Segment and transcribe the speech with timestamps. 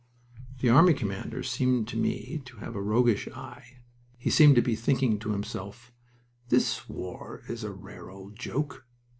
[0.61, 3.81] The army commander seemed to me to have a roguish eye.
[4.17, 5.93] He seemed to be thinking to himself,
[6.49, 8.87] "This war is a rare old joke!"